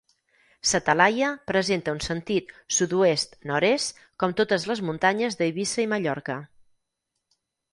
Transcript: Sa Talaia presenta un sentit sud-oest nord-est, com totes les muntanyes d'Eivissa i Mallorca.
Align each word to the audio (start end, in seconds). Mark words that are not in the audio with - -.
Sa 0.69 0.79
Talaia 0.85 1.27
presenta 1.51 1.93
un 1.97 2.01
sentit 2.05 2.49
sud-oest 2.79 3.37
nord-est, 3.51 4.01
com 4.25 4.33
totes 4.41 4.67
les 4.73 4.83
muntanyes 4.89 5.39
d'Eivissa 5.43 5.85
i 5.89 5.89
Mallorca. 5.93 6.41